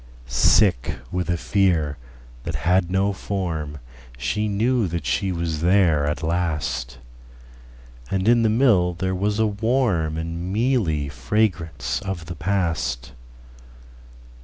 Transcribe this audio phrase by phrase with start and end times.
[0.25, 1.99] Sick with a fear
[2.43, 6.97] that had no formShe knew that she was there at last;
[8.09, 13.11] And in the mill there was a warmAnd mealy fragrance of the past.